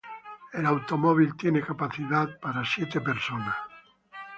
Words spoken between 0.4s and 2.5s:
El automóvil tiene capacidad